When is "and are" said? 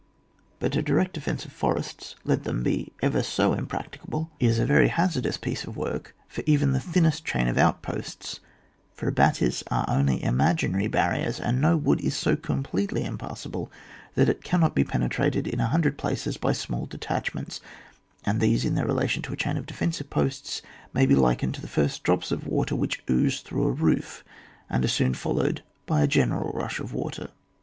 24.67-24.87